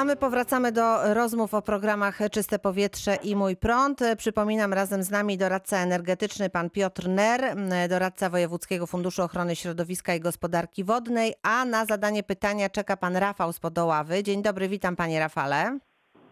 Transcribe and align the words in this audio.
A 0.00 0.04
my 0.04 0.16
powracamy 0.16 0.72
do 0.72 1.14
rozmów 1.14 1.54
o 1.54 1.62
programach 1.62 2.18
Czyste 2.32 2.58
Powietrze 2.58 3.16
i 3.24 3.36
Mój 3.36 3.56
Prąd. 3.56 4.00
Przypominam 4.18 4.72
razem 4.72 5.02
z 5.02 5.10
nami 5.10 5.38
doradca 5.38 5.76
energetyczny 5.76 6.50
pan 6.50 6.70
Piotr 6.70 7.08
Ner, 7.08 7.40
doradca 7.88 8.30
Wojewódzkiego 8.30 8.86
Funduszu 8.86 9.22
Ochrony 9.22 9.56
Środowiska 9.56 10.14
i 10.14 10.20
Gospodarki 10.20 10.84
Wodnej, 10.84 11.34
a 11.42 11.64
na 11.64 11.84
zadanie 11.84 12.22
pytania 12.22 12.68
czeka 12.68 12.96
pan 12.96 13.16
Rafał 13.16 13.52
z 13.52 13.60
Podoławy. 13.60 14.22
Dzień 14.22 14.42
dobry, 14.42 14.68
witam 14.68 14.96
panie 14.96 15.20
Rafale. 15.20 15.78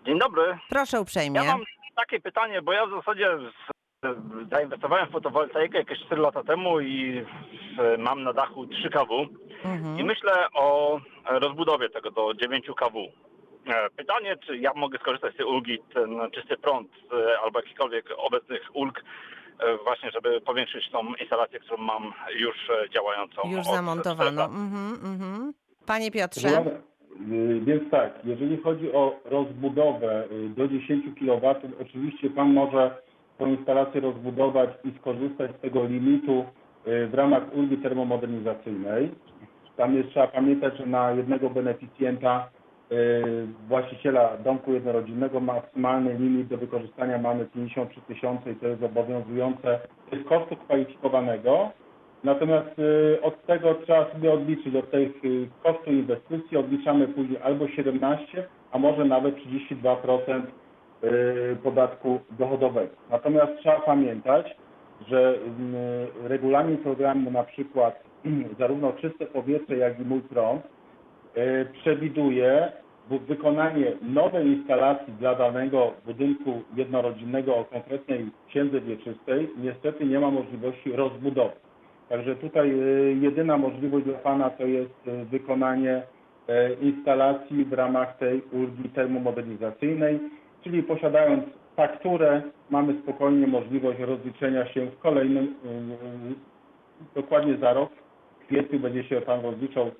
Dzień 0.06 0.18
dobry. 0.18 0.58
Proszę 0.68 1.00
uprzejmie. 1.00 1.40
Ja 1.40 1.52
mam 1.52 1.64
takie 1.96 2.20
pytanie, 2.20 2.62
bo 2.62 2.72
ja 2.72 2.86
w 2.86 2.90
zasadzie 2.90 3.28
zainwestowałem 4.52 5.08
w 5.08 5.12
fotowoltaikę 5.12 5.78
jakieś 5.78 5.98
4 6.06 6.22
lata 6.22 6.44
temu 6.44 6.80
i 6.80 7.24
mam 7.98 8.22
na 8.22 8.32
dachu 8.32 8.66
3 8.66 8.90
kW 8.90 9.26
Mhm. 9.64 9.98
i 9.98 10.04
myślę 10.04 10.32
o 10.54 10.98
rozbudowie 11.26 11.88
tego 11.90 12.10
do 12.10 12.34
9 12.34 12.66
kW. 12.66 13.06
E, 13.68 13.90
Pytanie, 13.96 14.36
czy 14.36 14.58
ja 14.58 14.72
mogę 14.76 14.98
skorzystać 14.98 15.34
z 15.34 15.36
tej 15.36 15.46
ulgi, 15.46 15.78
ten 15.95 16.10
czysty 16.34 16.56
prąd 16.56 16.88
e, 17.12 17.40
albo 17.45 17.59
jakichkolwiek 17.59 18.06
obecnych 18.16 18.76
ulg, 18.76 19.04
e, 19.60 19.76
właśnie 19.84 20.10
żeby 20.10 20.40
powiększyć 20.40 20.90
tą 20.90 21.14
instalację, 21.14 21.60
którą 21.60 21.82
mam 21.82 22.12
już 22.34 22.56
działającą. 22.95 23.42
Już 23.50 23.66
lat. 24.36 24.50
Mhm, 24.50 25.12
mhm. 25.12 25.52
Panie 25.86 26.10
Piotrze. 26.10 26.48
Y, 27.32 27.60
Więc 27.60 27.90
tak, 27.90 28.12
jeżeli 28.24 28.56
chodzi 28.56 28.92
o 28.92 29.20
rozbudowę 29.24 30.24
y, 30.32 30.48
do 30.48 30.68
10 30.68 31.04
kW, 31.18 31.54
oczywiście 31.80 32.30
Pan 32.30 32.52
może 32.52 32.96
tą 33.38 33.46
instalację 33.46 34.00
rozbudować 34.00 34.70
i 34.84 34.98
skorzystać 34.98 35.50
z 35.59 35.60
tego 35.60 35.84
limitu 35.84 36.45
y, 36.87 37.06
w 37.06 37.14
ramach 37.14 37.42
ulgi 37.54 37.76
termomodernizacyjnej. 37.76 39.10
Tam 39.76 39.95
jest 39.95 40.09
trzeba 40.10 40.26
pamiętać, 40.26 40.76
że 40.76 40.87
na 40.87 41.10
jednego 41.10 41.50
beneficjenta 41.50 42.50
właściciela 43.69 44.37
domku 44.37 44.73
jednorodzinnego 44.73 45.41
maksymalny 45.41 46.15
limit 46.15 46.48
do 46.48 46.56
wykorzystania 46.56 47.19
mamy 47.19 47.45
53 47.45 48.01
tysiące 48.01 48.52
i 48.52 48.57
to 48.57 48.68
jest 48.68 48.82
obowiązujące 48.82 49.79
z 50.12 50.29
kosztu 50.29 50.57
kwalifikowanego. 50.57 51.71
Natomiast 52.24 52.79
y, 52.79 53.18
od 53.23 53.46
tego 53.46 53.74
trzeba 53.74 54.12
sobie 54.12 54.32
odliczyć, 54.32 54.77
od 54.77 54.90
tych 54.90 55.24
y, 55.24 55.49
kosztu 55.62 55.90
inwestycji 55.93 56.57
odliczamy 56.57 57.09
później 57.09 57.38
albo 57.43 57.68
17, 57.68 58.46
a 58.73 58.79
może 58.79 59.05
nawet 59.05 59.37
32% 59.37 60.43
y, 61.05 61.57
podatku 61.62 62.21
dochodowego. 62.38 62.93
Natomiast 63.10 63.52
trzeba 63.59 63.80
pamiętać, 63.80 64.56
że 65.09 65.34
y, 65.34 66.28
regulamin 66.28 66.78
programu 66.78 67.31
na 67.31 67.44
przykład 67.44 68.03
zarówno 68.59 68.93
czyste 68.93 69.27
powietrze, 69.27 69.77
jak 69.77 70.00
i 70.00 70.03
mój 70.03 70.21
prąd 70.21 70.62
y, 71.37 71.66
przewiduje 71.72 72.72
wykonanie 73.10 73.92
nowej 74.03 74.47
instalacji 74.47 75.12
dla 75.12 75.34
danego 75.34 75.92
budynku 76.06 76.62
jednorodzinnego 76.76 77.56
o 77.56 77.65
konkretnej 77.65 78.26
księdze 78.48 78.81
wieczystej. 78.81 79.48
Niestety 79.59 80.06
nie 80.06 80.20
ma 80.20 80.31
możliwości 80.31 80.92
rozbudowy. 80.92 81.53
Także 82.09 82.37
tutaj 82.37 82.70
y, 82.70 83.16
jedyna 83.20 83.56
możliwość 83.56 84.06
dla 84.06 84.19
Pana 84.19 84.50
to 84.50 84.66
jest 84.66 85.09
y, 85.09 85.25
wykonanie 85.25 86.03
y, 86.03 86.84
instalacji 86.84 87.65
w 87.65 87.72
ramach 87.72 88.16
tej 88.19 88.42
ulgi 88.53 88.88
termomodernizacyjnej, 88.88 90.20
czyli 90.65 90.82
posiadając 90.82 91.44
fakturę 91.76 92.43
mamy 92.70 92.94
spokojnie 93.03 93.47
możliwość 93.47 93.98
rozliczenia 94.00 94.66
się 94.66 94.87
w 94.87 94.98
kolejnym, 94.98 95.44
y, 95.44 97.15
dokładnie 97.15 97.56
za 97.56 97.72
rok. 97.72 97.91
W 98.41 98.47
kwietniu 98.47 98.81
będzie 98.81 99.04
się 99.04 99.20
Pan 99.20 99.41
rozliczał 99.41 99.91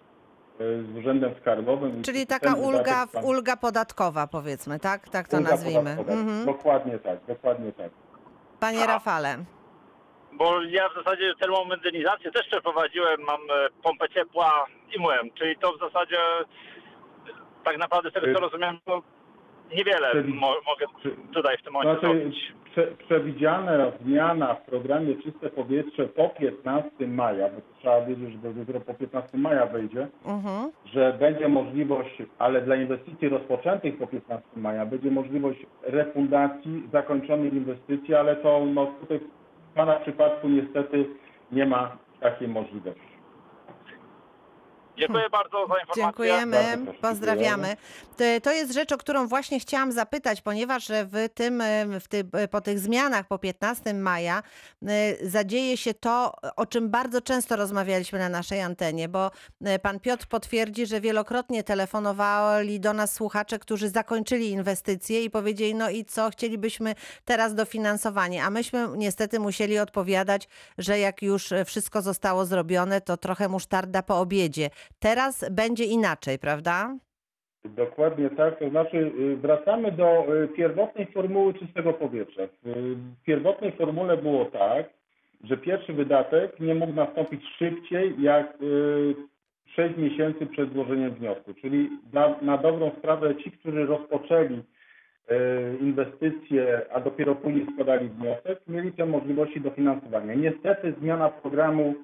z 0.59 0.97
Urzędem 0.99 1.35
Skarbowym. 1.41 2.03
Czyli 2.03 2.27
taka 2.27 2.55
ulga, 2.55 3.07
pan- 3.07 3.25
ulga 3.25 3.57
podatkowa 3.57 4.27
powiedzmy, 4.27 4.79
tak? 4.81 5.09
Tak 5.09 5.29
to 5.29 5.37
ulga 5.37 5.51
nazwijmy. 5.51 5.91
Mhm. 5.91 6.47
Dokładnie 6.47 6.99
tak, 6.99 7.19
dokładnie 7.29 7.73
tak. 7.73 7.91
Panie 8.61 8.87
Rafale. 8.87 9.37
Bo 10.33 10.63
ja 10.63 10.89
w 10.89 10.95
zasadzie 10.95 11.35
termomodernizację 11.41 12.31
też 12.31 12.47
przeprowadziłem, 12.47 13.21
mam 13.21 13.41
e, 13.41 13.69
pompę 13.83 14.09
ciepła 14.09 14.67
i 14.97 15.01
myłem, 15.01 15.31
czyli 15.39 15.57
to 15.57 15.73
w 15.73 15.79
zasadzie 15.81 16.17
tak 17.65 17.79
naprawdę 17.79 18.11
z 18.11 18.13
tego 18.13 18.27
co 18.27 18.39
Y- 18.39 18.41
rozumiem, 18.41 18.79
to 18.85 19.03
niewiele 19.77 20.09
Przewi- 20.13 20.35
mo- 20.35 20.57
mogę 20.67 20.87
tutaj 21.35 21.57
w 21.59 21.63
tym 21.63 21.73
momencie 21.73 22.01
Znaczy, 22.01 22.19
zrobić. 22.19 22.53
prze, 22.65 22.87
przewidziana 22.87 23.93
zmiana 24.05 24.55
w 24.55 24.63
programie 24.63 25.15
Czyste 25.15 25.51
Powietrze 25.51 26.07
po 26.07 26.29
15 26.29 27.07
maja, 27.09 27.49
bo 27.49 27.61
trzeba 27.81 28.01
wiedzieć, 28.07 28.33
że 28.33 28.53
dopiero 28.53 28.81
po 28.81 28.95
15 28.95 29.39
maja 29.39 29.67
wejdzie, 29.67 30.07
Mhm. 30.27 30.71
że 30.85 31.17
będzie 31.21 31.49
możliwość, 31.49 32.23
ale 32.39 32.63
dla 32.63 32.77
inwestycji 32.77 33.29
rozpoczętych 33.29 33.99
po 33.99 34.07
15 34.07 34.49
maja, 34.57 34.87
będzie 34.87 35.11
możliwość 35.11 35.67
refundacji 35.83 36.83
zakończonych 36.93 37.53
inwestycji, 37.53 38.15
ale 38.15 38.37
to 38.37 38.63
no, 38.75 38.87
tutaj 39.01 39.19
w 39.19 39.75
Pana 39.75 39.93
przypadku 39.97 40.49
niestety 40.49 41.07
nie 41.53 41.67
ma 41.67 41.97
takiej 42.21 42.49
możliwości. 42.49 43.08
Dziękuję 44.99 45.31
bardzo 45.31 45.67
za 45.67 45.75
informację. 45.81 46.03
Dziękujemy, 46.03 46.57
pozdrawiamy. 47.01 47.77
To- 48.17 48.25
To 48.43 48.53
jest 48.53 48.73
rzecz, 48.75 48.93
o 48.93 48.97
którą 48.99 49.27
właśnie 49.27 49.61
chciałam 49.61 49.93
zapytać, 49.93 50.41
ponieważ 50.41 50.89
w 50.89 51.29
tym, 51.35 51.63
w 52.01 52.09
ty, 52.09 52.25
po 52.51 52.61
tych 52.61 52.79
zmianach 52.79 53.27
po 53.27 53.39
15 53.39 53.95
maja 53.95 54.43
y, 54.83 55.29
zadzieje 55.31 55.77
się 55.77 55.95
to, 55.95 56.33
o 56.57 56.67
czym 56.67 56.91
bardzo 56.91 57.21
często 57.21 57.57
rozmawialiśmy 57.57 58.19
na 58.19 58.29
naszej 58.29 58.61
antenie, 58.63 59.09
bo 59.09 59.31
y, 59.67 59.79
pan 59.79 60.01
Piotr 60.01 60.27
potwierdzi, 60.27 60.87
że 60.87 61.01
wielokrotnie 61.01 61.65
telefonowali 61.65 62.81
do 62.81 62.93
nas 62.93 63.13
słuchacze, 63.15 63.59
którzy 63.59 63.89
zakończyli 63.89 64.51
inwestycje 64.51 65.25
i 65.25 65.31
powiedzieli, 65.31 65.75
no 65.75 65.91
i 65.91 66.05
co, 66.05 66.31
chcielibyśmy 66.31 66.95
teraz 67.25 67.55
dofinansowanie, 67.55 68.45
a 68.45 68.51
myśmy 68.51 68.89
niestety 68.97 69.41
musieli 69.41 69.79
odpowiadać, 69.79 70.49
że 70.79 70.99
jak 70.99 71.23
już 71.23 71.51
wszystko 71.67 72.03
zostało 72.03 72.45
zrobione, 72.45 73.01
to 73.01 73.17
trochę 73.17 73.49
musztarda 73.49 74.03
po 74.03 74.19
obiedzie. 74.21 74.71
Teraz 74.99 75.51
będzie 75.51 75.85
inaczej, 75.85 76.39
prawda? 76.39 76.95
Dokładnie 77.65 78.31
tak, 78.31 78.59
to 78.59 78.71
znaczy 78.71 78.97
y, 78.97 79.37
wracamy 79.37 79.93
do 79.93 80.35
y, 80.45 80.49
pierwotnej 80.49 81.07
formuły 81.07 81.55
czystego 81.55 81.93
powietrza. 81.93 82.43
W 82.63 82.67
y, 82.69 82.97
pierwotnej 83.27 83.73
formule 83.73 84.17
było 84.17 84.45
tak, 84.45 84.91
że 85.45 85.57
pierwszy 85.57 85.93
wydatek 85.93 86.61
nie 86.61 86.75
mógł 86.75 86.93
nastąpić 86.93 87.43
szybciej 87.59 88.23
jak 88.23 88.63
y, 88.63 89.15
6 89.67 89.97
miesięcy 89.97 90.47
przed 90.47 90.73
złożeniem 90.73 91.15
wniosku. 91.15 91.55
Czyli 91.55 91.91
na, 92.13 92.35
na 92.43 92.59
dobrą 92.59 92.91
sprawę 92.99 93.37
ci, 93.37 93.51
którzy 93.51 93.87
rozpoczęli 93.87 94.63
inwestycje, 95.81 96.81
a 96.93 97.01
dopiero 97.01 97.35
później 97.35 97.67
składali 97.73 98.09
wniosek, 98.09 98.61
mieli 98.67 98.93
te 98.93 99.07
możliwości 99.07 99.61
dofinansowania. 99.61 100.35
Niestety 100.35 100.95
zmiana 101.01 101.29
programu 101.29 101.95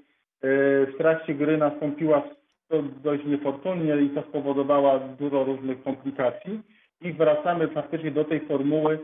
w 0.43 0.93
trakcie 0.99 1.34
gry 1.34 1.59
nastąpiła 1.59 2.23
to 2.69 2.83
dość 3.03 3.25
niefortunnie 3.25 3.97
i 4.03 4.11
to 4.11 4.23
spowodowało 4.23 5.01
dużo 5.19 5.45
różnych 5.45 5.83
komplikacji 5.83 6.61
i 7.01 7.13
wracamy 7.13 7.69
faktycznie 7.69 8.11
do 8.11 8.25
tej 8.25 8.41
formuły, 8.41 8.99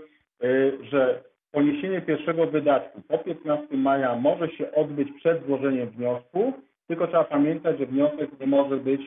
y, 0.45 0.79
że 0.83 1.23
poniesienie 1.53 2.01
pierwszego 2.01 2.47
wydatku 2.47 3.03
po 3.09 3.19
15 3.19 3.77
maja 3.77 4.17
może 4.17 4.49
się 4.49 4.73
odbyć 4.73 5.09
przed 5.13 5.47
złożeniem 5.47 5.89
wniosku, 5.89 6.53
tylko 6.87 7.07
trzeba 7.07 7.25
pamiętać, 7.25 7.79
że 7.79 7.87
wniosek 7.87 8.41
nie 8.41 8.47
może 8.47 8.77
być 8.77 9.01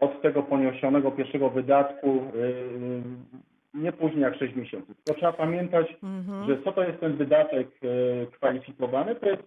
od 0.00 0.22
tego 0.22 0.42
poniesionego 0.42 1.10
pierwszego 1.10 1.50
wydatku 1.50 2.22
y, 2.34 3.02
nie 3.74 3.92
później 3.92 4.22
jak 4.22 4.36
6 4.36 4.54
miesięcy. 4.56 4.94
Tylko 4.94 5.18
trzeba 5.20 5.32
pamiętać, 5.32 5.96
Mhm. 6.02 6.46
że 6.48 6.62
co 6.62 6.72
to 6.72 6.84
jest 6.84 7.00
ten 7.00 7.16
wydatek 7.16 7.68
y, 7.84 8.26
kwalifikowany? 8.32 9.14
To 9.14 9.26
jest 9.26 9.42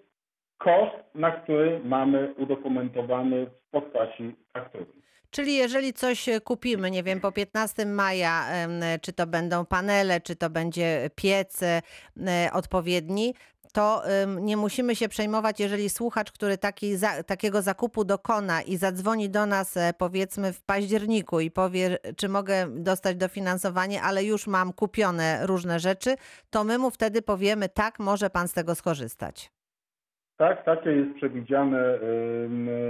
koszt, 0.59 0.96
na 1.16 1.31
który 1.31 1.81
mamy 1.84 2.34
udokumentowany 2.38 3.46
w 3.46 3.72
postaci 3.72 4.36
faktury. 4.53 4.86
Czyli 5.31 5.56
jeżeli 5.56 5.94
coś 5.94 6.30
e, 6.30 6.42
kupimy, 6.42 6.92
nie 6.92 7.03
wiem, 7.03 7.20
po 7.20 7.31
15 7.31 7.86
maja, 7.86 8.46
czy 9.02 9.14
to 9.14 9.28
będą 9.28 9.66
panele, 9.66 10.22
czy 10.22 10.36
to 10.36 10.50
będzie 10.50 11.10
piec 11.16 11.63
e, 11.63 11.81
odpowiedni, 12.54 13.33
to 13.74 14.04
nie 14.42 14.57
musimy 14.57 14.95
się 14.95 15.10
przejmować, 15.10 15.60
jeżeli 15.60 15.89
słuchacz, 15.89 16.31
który 16.31 16.57
taki, 16.57 16.95
za, 16.95 17.24
takiego 17.24 17.62
zakupu 17.62 18.04
dokona 18.04 18.62
i 18.62 18.78
zadzwoni 18.78 19.30
do 19.30 19.45
nas 19.45 19.78
e, 19.78 19.94
powiedzmy 19.98 20.54
w 20.54 20.62
październiku 20.62 21.39
i 21.39 21.51
powie, 21.51 21.98
czy 22.18 22.30
mogę 22.30 22.68
dostać 22.69 23.18
dofinansowanie, 23.18 24.01
ale 24.01 24.24
już 24.24 24.48
mam 24.48 24.74
kupione 24.74 25.48
różne 25.48 25.80
rzeczy, 25.80 26.16
to 26.50 26.63
my 26.63 26.78
mu 26.78 26.92
wtedy 26.92 27.22
powiemy, 27.22 27.69
tak, 27.69 28.00
może 28.00 28.30
pan 28.30 28.48
z 28.48 28.54
tego 28.54 28.75
skorzystać. 28.75 29.58
Tak, 30.39 30.65
takie 30.65 30.91
jest 30.91 31.15
przewidziane 31.15 32.00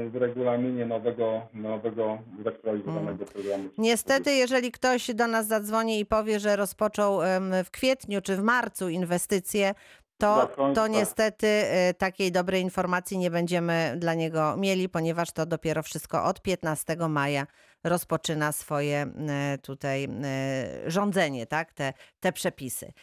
w 0.10 0.16
regulaminie 0.20 0.86
nowego, 0.86 1.42
nowego 1.54 2.18
zaktualizowanego 2.44 3.26
programu. 3.26 3.64
Niestety, 3.78 4.32
jeżeli 4.32 4.72
ktoś 4.72 5.14
do 5.14 5.28
nas 5.28 5.48
zadzwoni 5.48 6.00
i 6.00 6.06
powie, 6.06 6.40
że 6.40 6.56
rozpoczął 6.56 7.20
w 7.66 7.72
kwietniu 7.72 8.22
czy 8.22 8.36
w 8.36 8.44
marcu 8.44 8.90
inwestycje, 8.90 9.74
to, 10.20 10.50
to 10.76 10.88
niestety 10.88 11.48
y, 11.48 11.94
takiej 11.94 12.32
dobrej 12.32 12.62
informacji 12.62 13.18
nie 13.18 13.32
będziemy 13.32 13.96
dla 13.98 14.14
niego 14.14 14.58
mieli, 14.58 14.90
ponieważ 14.90 15.32
to 15.32 15.46
dopiero 15.46 15.84
wszystko 15.84 16.24
od 16.24 16.42
15 16.42 16.96
maja 17.10 17.48
rozpoczyna 17.84 18.52
swoje 18.52 19.12
y, 19.56 19.58
tutaj 19.58 20.06
y, 20.06 20.92
rządzenie, 20.92 21.46
tak? 21.46 21.74
te, 21.74 21.94
te 22.20 22.32
przepisy. 22.32 22.94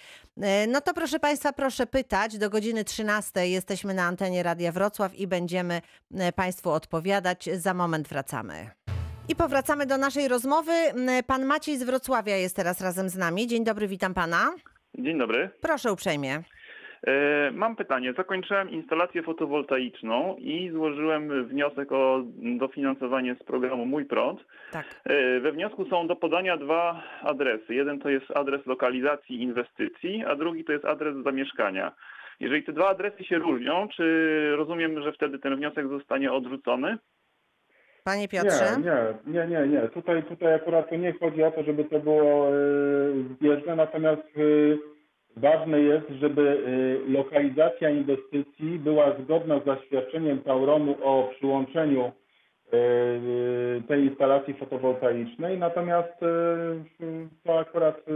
No 0.69 0.81
to 0.81 0.95
proszę 0.95 1.19
Państwa, 1.21 1.53
proszę 1.53 1.87
pytać. 1.87 2.39
Do 2.39 2.51
godziny 2.51 2.85
13 2.85 3.49
jesteśmy 3.49 3.95
na 3.95 4.03
antenie 4.03 4.43
Radia 4.43 4.73
Wrocław 4.73 5.15
i 5.15 5.27
będziemy 5.27 5.83
Państwu 6.35 6.71
odpowiadać. 6.71 7.49
Za 7.53 7.75
moment 7.75 8.09
wracamy. 8.09 8.71
I 9.29 9.37
powracamy 9.37 9.87
do 9.87 9.99
naszej 9.99 10.29
rozmowy. 10.29 10.73
Pan 11.27 11.45
Maciej 11.45 11.79
z 11.79 11.83
Wrocławia 11.83 12.37
jest 12.37 12.57
teraz 12.57 12.81
razem 12.81 13.09
z 13.09 13.17
nami. 13.17 13.47
Dzień 13.47 13.65
dobry, 13.65 13.89
witam 13.89 14.15
Pana. 14.15 14.53
Dzień 14.99 15.19
dobry. 15.19 15.51
Proszę 15.61 15.93
uprzejmie. 15.93 16.43
E, 17.07 17.51
Mam 17.51 17.77
pytanie. 17.77 18.13
Zakończyłem 18.13 18.71
instalację 18.71 19.23
fotowoltaiczną 19.23 20.37
i 20.39 20.71
złożyłem 20.71 21.47
wniosek 21.49 21.93
o 21.93 22.23
dofinansowanie 22.59 23.35
z 23.35 23.43
programu 23.45 23.87
Mój 23.87 24.05
Prąd. 24.05 24.45
Tak. 24.73 24.85
E, 25.05 25.41
We 25.41 25.53
wniosku 25.53 25.87
są 25.89 26.07
do 26.07 26.17
podania 26.17 26.57
dwa 26.57 27.03
adresy. 27.23 27.75
Jeden 27.75 27.99
to 27.99 28.09
jest 28.09 28.27
adres 28.37 28.67
lokalizacji 28.67 29.43
inwestycji, 29.43 30.25
a 30.25 30.37
drugi 30.37 30.65
to 30.65 30.73
jest 30.73 30.85
adres 30.85 31.17
zamieszkania. 31.25 31.93
Jeżeli 32.41 32.63
te 32.63 32.73
dwa 32.73 32.89
adresy 32.89 33.25
się 33.25 33.39
różnią, 33.39 33.89
czy 33.97 34.53
rozumiem, 34.57 35.03
że 35.03 35.13
wtedy 35.13 35.39
ten 35.39 35.57
wniosek 35.57 35.89
zostanie 35.89 36.33
odrzucony? 36.33 36.99
Panie 38.05 38.29
Piotrze? 38.29 38.65
Nie, 38.79 39.33
nie, 39.33 39.47
nie, 39.47 39.61
nie, 39.61 39.67
nie. 39.69 39.89
Tutaj, 39.89 40.23
tutaj 40.23 40.55
akurat 40.55 40.89
to 40.91 40.97
nie 40.97 41.13
chodzi 41.13 41.43
o 41.43 41.51
to, 41.51 41.63
żeby 41.63 41.85
to 41.85 41.99
było 42.01 42.51
yy, 42.51 43.25
zbieżne, 43.35 43.77
natomiast 43.77 44.37
yy, 44.37 44.79
ważne 45.37 45.81
jest, 45.81 46.07
żeby 46.11 46.43
yy, 47.07 47.13
lokalizacja 47.13 47.91
inwestycji 47.91 48.79
była 48.79 49.17
zgodna 49.23 49.61
z 49.61 49.65
zaświadczeniem 49.65 50.39
Tauronu 50.39 50.97
o 51.03 51.31
przyłączeniu 51.37 52.13
yy, 52.73 53.83
tej 53.89 54.05
instalacji 54.05 54.55
fotowoltaicznej, 54.55 55.59
natomiast 55.59 56.21
to 57.45 57.59
akurat 57.59 58.07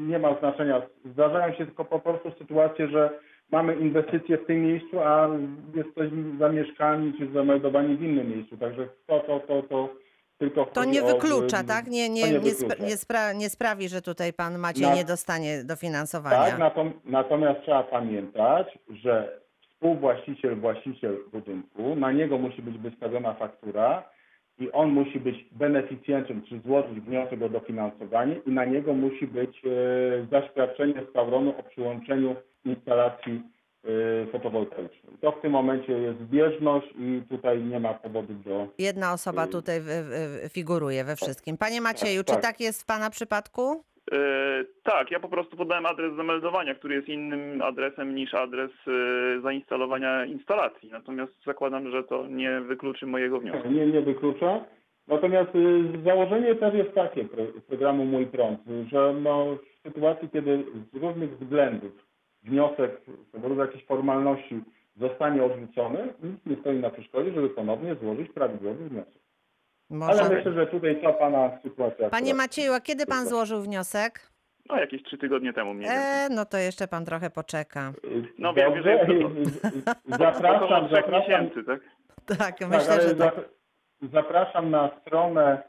nie 0.00 0.18
ma 0.18 0.38
znaczenia. 0.38 0.82
Zdarzają 1.04 1.54
się 1.54 1.66
tylko 1.66 1.84
po 1.84 1.98
prostu 2.00 2.30
sytuacje, 2.30 2.88
że 2.88 3.10
mamy 3.52 3.74
inwestycje 3.74 4.38
w 4.38 4.46
tym 4.46 4.62
miejscu, 4.62 5.00
a 5.00 5.28
jesteśmy 5.74 6.38
zamieszkani 6.38 7.12
czy 7.18 7.32
zameldowani 7.32 7.96
w 7.96 8.02
innym 8.02 8.30
miejscu. 8.30 8.56
Także 8.56 8.88
to, 9.06 9.20
to, 9.20 9.40
to, 9.40 9.62
to 9.62 9.88
tylko 10.38 10.66
To 10.66 10.84
nie 10.84 11.02
o, 11.02 11.06
wyklucza, 11.06 11.60
y, 11.60 11.64
tak? 11.64 11.86
Nie, 11.86 12.08
nie, 12.08 12.22
nie 12.22 12.32
nie, 12.32 12.40
wyklucza. 12.40 12.74
spra- 12.74 12.80
nie, 12.86 12.96
spra- 12.96 13.34
nie 13.36 13.48
sprawi, 13.50 13.88
że 13.88 14.02
tutaj 14.02 14.32
pan 14.32 14.58
Maciej 14.58 14.86
Na- 14.86 14.94
nie 14.94 15.04
dostanie 15.04 15.64
dofinansowania. 15.64 16.36
Tak, 16.50 16.58
natom- 16.58 16.92
natomiast 17.04 17.60
trzeba 17.62 17.82
pamiętać, 17.82 18.78
że 18.90 19.40
współwłaściciel, 19.60 20.56
właściciel 20.56 21.16
budynku, 21.32 21.96
na 21.96 22.12
niego 22.12 22.38
musi 22.38 22.62
być 22.62 22.78
wystawiona 22.78 23.34
faktura 23.34 24.02
i 24.58 24.72
on 24.72 24.90
musi 24.90 25.20
być 25.20 25.44
beneficjentem, 25.52 26.42
czy 26.42 26.60
złożyć 26.60 27.00
wniosek 27.00 27.42
o 27.42 27.48
dofinansowanie 27.48 28.36
i 28.46 28.50
na 28.50 28.64
niego 28.64 28.94
musi 28.94 29.26
być 29.26 29.62
e, 29.64 29.70
zaświadczenie 30.30 30.94
z 31.10 31.12
Tauronu 31.12 31.54
o 31.58 31.62
przyłączeniu 31.62 32.36
instalacji 32.64 33.42
e, 33.86 34.26
fotowoltaicznej. 34.26 35.16
To 35.20 35.32
w 35.32 35.40
tym 35.40 35.52
momencie 35.52 35.92
jest 35.92 36.18
zbieżność 36.20 36.86
i 36.98 37.22
tutaj 37.28 37.62
nie 37.62 37.80
ma 37.80 37.94
powodu 37.94 38.34
do 38.34 38.66
Jedna 38.78 39.12
osoba 39.12 39.44
Y- 39.44 39.48
tutaj 39.48 39.80
figuruje 40.52 41.04
we 41.04 41.16
wszystkim. 41.16 41.56
Panie 41.58 41.80
Macieju, 41.80 42.24
tak. 42.24 42.36
czy 42.36 42.42
tak 42.42 42.60
jest 42.60 42.82
w 42.82 42.86
pana 42.86 43.10
przypadku? 43.10 43.84
E, 44.12 44.16
Tak, 44.82 45.10
ja 45.10 45.20
po 45.20 45.28
prostu 45.28 45.56
podałem 45.56 45.86
adres 45.86 46.16
zameldowania, 46.16 46.74
który 46.74 46.94
jest 46.94 47.08
innym 47.08 47.62
adresem 47.62 48.14
niż 48.14 48.34
adres 48.34 48.70
e, 48.88 49.40
zainstalowania 49.40 50.24
instalacji. 50.24 50.90
Natomiast 50.90 51.32
zakładam, 51.46 51.90
że 51.90 52.04
to 52.04 52.26
nie 52.26 52.60
wykluczy 52.60 53.06
mojego 53.06 53.40
wniosku. 53.40 53.68
Nie, 53.70 53.86
nie 53.86 54.00
wyklucza. 54.00 54.64
Natomiast 55.08 55.50
y, 55.54 56.02
założenie 56.04 56.54
też 56.54 56.74
jest 56.74 56.94
takie 56.94 57.24
pro- 57.24 57.60
programu 57.68 58.04
Mój 58.04 58.26
Prąd, 58.26 58.60
że 58.92 59.14
no, 59.22 59.46
w 59.84 59.88
sytuacji, 59.88 60.28
kiedy 60.32 60.64
z 60.92 60.96
różnych 60.96 61.38
względów 61.38 61.92
wniosek 62.50 63.00
z 63.28 63.32
powodu 63.32 63.60
jakichś 63.60 63.84
formalności 63.84 64.60
zostanie 64.96 65.44
odrzucony, 65.44 66.14
nic 66.22 66.46
nie 66.46 66.56
stoi 66.56 66.78
na 66.78 66.90
przeszkodzie, 66.90 67.32
żeby 67.32 67.48
ponownie 67.50 67.94
złożyć 67.94 68.32
prawidłowy 68.32 68.88
wniosek. 68.88 69.22
Może. 69.90 70.20
Ale 70.22 70.34
myślę, 70.36 70.52
że 70.52 70.66
tutaj 70.66 71.02
ta 71.02 71.12
pana 71.12 71.50
sytuacja. 71.62 72.10
Panie 72.10 72.30
akurat- 72.32 72.36
Macieju, 72.46 72.72
a 72.72 72.80
kiedy 72.80 73.06
pan 73.06 73.26
złożył 73.28 73.60
wniosek? 73.62 74.20
No 74.68 74.76
jakieś 74.80 75.02
trzy 75.02 75.18
tygodnie 75.18 75.52
temu 75.52 75.74
mniej 75.74 75.90
więcej. 75.90 76.26
E, 76.26 76.28
no 76.30 76.44
to 76.44 76.58
jeszcze 76.58 76.88
pan 76.88 77.04
trochę 77.04 77.30
poczeka. 77.30 77.92
Y, 78.04 78.22
No 78.38 78.54
wiem, 78.54 78.74
Dobrze, 78.74 78.98
że 78.98 79.06
to- 79.06 79.12
y, 79.12 79.72
y, 80.14 80.18
zapraszam, 80.18 80.88
zapraszam, 80.90 81.12
miesięcy, 81.12 81.64
tak? 81.64 81.80
Tak, 82.26 82.38
Tak, 82.38 82.60
myślę, 82.68 82.92
ale 82.92 83.08
że 83.08 83.14
tak. 83.14 83.34
zap- 83.36 83.48
Zapraszam 84.12 84.70
na 84.70 84.90
stronę 85.00 85.42
e, 85.52 85.62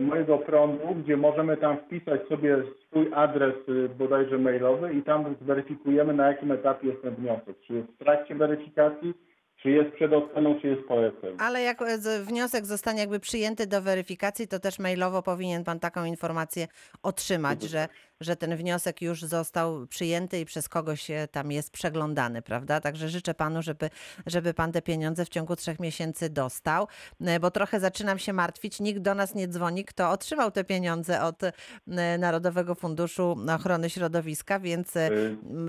mojego 0.00 0.38
prądu, 0.38 0.94
gdzie 0.94 1.16
możemy 1.16 1.56
tam 1.56 1.76
wpisać 1.78 2.28
sobie 2.28 2.62
swój 2.86 3.14
adres 3.14 3.54
e, 3.68 3.88
bodajże 3.88 4.38
mailowy 4.38 4.92
i 4.92 5.02
tam 5.02 5.34
zweryfikujemy 5.42 6.14
na 6.14 6.28
jakim 6.28 6.52
etapie 6.52 6.88
jest 6.88 7.02
ten 7.02 7.14
wniosek. 7.14 7.56
Czy 7.66 7.74
jest 7.74 7.88
w 7.88 7.98
trakcie 7.98 8.34
weryfikacji, 8.34 9.14
czy 9.62 9.70
jest 9.70 9.90
przed 9.90 10.12
oceną, 10.12 10.60
czy 10.60 10.68
jest 10.68 10.82
po 10.88 10.94
ocenie. 10.94 11.36
Ale 11.38 11.62
jak 11.62 11.82
e, 11.82 11.98
wniosek 12.22 12.66
zostanie 12.66 13.00
jakby 13.00 13.20
przyjęty 13.20 13.66
do 13.66 13.82
weryfikacji, 13.82 14.48
to 14.48 14.58
też 14.60 14.78
mailowo 14.78 15.22
powinien 15.22 15.64
pan 15.64 15.80
taką 15.80 16.04
informację 16.04 16.68
otrzymać, 17.02 17.62
że, 17.62 17.88
że 18.20 18.36
ten 18.36 18.56
wniosek 18.56 19.02
już 19.02 19.22
został 19.22 19.86
przyjęty 19.86 20.40
i 20.40 20.44
przez 20.44 20.68
kogoś 20.68 21.08
tam 21.30 21.52
jest 21.52 21.70
przeglądany, 21.70 22.42
prawda? 22.42 22.80
Także 22.80 23.08
życzę 23.08 23.34
panu, 23.34 23.62
żeby, 23.62 23.90
żeby 24.26 24.54
pan 24.54 24.72
te 24.72 24.82
pieniądze 24.82 25.24
w 25.24 25.28
ciągu 25.28 25.56
trzech 25.56 25.80
miesięcy 25.80 26.30
dostał, 26.30 26.86
e, 27.20 27.40
bo 27.40 27.50
trochę 27.50 27.80
zaczynam 27.80 28.18
się 28.18 28.32
martwić. 28.32 28.80
Nikt 28.80 29.00
do 29.00 29.14
nas 29.14 29.34
nie 29.34 29.48
dzwoni, 29.48 29.84
kto 29.84 30.10
otrzymał 30.10 30.50
te 30.50 30.64
pieniądze 30.64 31.22
od 31.22 31.42
e, 31.44 32.18
Narodowego 32.18 32.74
Funduszu 32.74 33.36
Ochrony 33.56 33.90
Środowiska, 33.90 34.60
więc 34.60 34.96
e, 34.96 35.10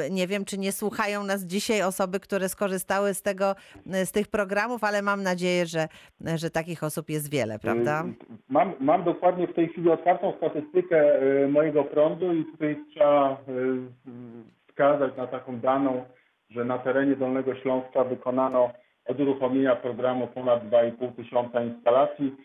Y, 0.01 0.11
Nie 0.11 0.27
wiem, 0.27 0.45
czy 0.45 0.57
nie 0.57 0.71
słuchają 0.71 1.23
nas 1.23 1.45
dzisiaj 1.45 1.81
osoby, 1.81 2.19
które 2.19 2.49
skorzystały 2.49 3.13
z 3.13 3.21
tego, 3.21 3.55
z 3.85 4.11
tych 4.11 4.27
programów, 4.27 4.83
ale 4.83 5.01
mam 5.01 5.23
nadzieję, 5.23 5.65
że, 5.65 5.87
że 6.35 6.49
takich 6.49 6.83
osób 6.83 7.09
jest 7.09 7.31
wiele, 7.31 7.59
prawda? 7.59 8.03
Y, 8.05 8.35
Mam, 8.49 8.73
mam 8.79 9.03
dokładnie 9.03 9.47
w 9.47 9.53
tej 9.53 9.67
chwili 9.69 9.89
otwartą 9.89 10.33
statystykę 10.37 11.21
y, 11.43 11.47
mojego 11.47 11.83
prądu 11.83 12.33
i 12.39 12.45
tutaj 12.45 12.77
trzeba 12.93 13.37
y, 13.49 13.77
wskazać 14.67 15.17
na 15.17 15.27
taką 15.27 15.59
daną, 15.59 16.03
że 16.49 16.65
na 16.65 16.77
terenie 16.77 17.15
Dolnego 17.15 17.55
Śląska 17.55 18.03
wykonano 18.03 18.71
od 19.07 19.19
uruchomienia 19.19 19.75
programu 19.75 20.27
ponad 20.27 20.69
2,5 20.69 21.11
tysiąca 21.15 21.63
instalacji. 21.63 22.35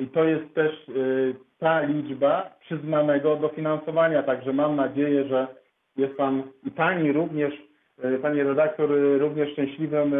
I, 0.00 0.06
to 0.06 0.24
jest 0.24 0.54
też 0.54 0.88
y, 0.88 1.34
ta 1.58 1.80
liczba 1.80 2.50
przyznanego 2.60 3.36
dofinansowania, 3.36 4.22
także 4.22 4.52
mam 4.52 4.76
nadzieję, 4.76 5.24
że 5.28 5.46
jest 5.96 6.16
Pan 6.16 6.42
i 6.66 6.70
Pani 6.70 7.12
również, 7.12 7.54
y, 8.04 8.18
Pani 8.18 8.42
redaktor, 8.42 8.90
również 9.18 9.52
szczęśliwym 9.52 10.14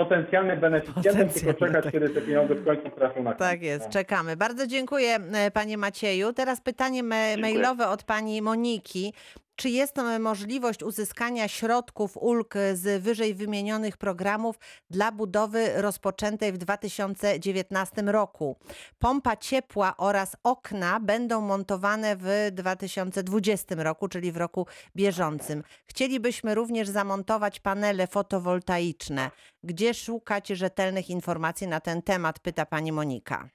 y, 0.00 0.04
potencjalnym 0.04 0.60
beneficjentem, 0.60 1.28
tylko 1.28 1.54
czekać, 1.66 1.84
tak. 1.84 1.92
kiedy 1.92 2.08
te 2.10 2.20
pieniądze 2.20 2.54
w 2.54 2.64
końcu 2.64 2.90
trafią 2.90 3.22
na 3.22 3.30
konto. 3.30 3.44
Tak 3.44 3.62
jest, 3.62 3.88
czekamy. 3.88 4.36
Bardzo 4.36 4.66
dziękuję 4.66 5.18
e, 5.32 5.50
panie 5.50 5.78
Macieju. 5.78 6.32
Teraz 6.32 6.60
pytanie 6.60 7.02
me- 7.02 7.16
Dziękuję. 7.34 7.54
mailowe 7.54 7.88
od 7.88 8.02
pani 8.02 8.42
Moniki. 8.42 9.12
Czy 9.60 9.68
jest 9.68 9.98
e, 9.98 10.18
możliwość 10.18 10.82
uzyskania 10.82 11.48
środków 11.48 12.16
ulg 12.16 12.54
z 12.72 13.02
wyżej 13.02 13.34
wymienionych 13.34 13.96
programów 13.96 14.58
dla 14.90 15.12
budowy 15.12 15.82
rozpoczętej 15.82 16.52
w 16.52 16.58
2019 16.58 18.02
roku? 18.02 18.56
Pompa 18.98 19.36
ciepła 19.36 19.94
oraz 19.98 20.36
okna 20.44 21.00
będą 21.00 21.40
montowane 21.40 22.16
w 22.16 22.50
2020 22.52 23.74
roku, 23.78 24.08
czyli 24.08 24.32
w 24.32 24.36
roku 24.36 24.66
bieżącym. 24.96 25.62
Chcielibyśmy 25.86 26.54
również 26.54 26.88
zamontować 26.88 27.60
panele 27.60 28.06
fotowoltaiczne. 28.06 29.30
Gdzie 29.64 29.94
szukać 29.94 30.48
rzetelnych 30.48 31.10
informacji 31.10 31.68
na 31.68 31.80
ten 31.80 32.02
temat? 32.02 32.38
Pyta 32.38 32.66
pani 32.66 32.92
Monika. 32.92 33.48